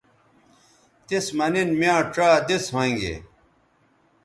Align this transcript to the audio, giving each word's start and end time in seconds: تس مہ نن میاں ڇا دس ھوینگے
تس 1.07 1.25
مہ 1.37 1.47
نن 1.53 1.69
میاں 1.79 2.01
ڇا 2.13 2.29
دس 2.47 2.65
ھوینگے 2.73 3.15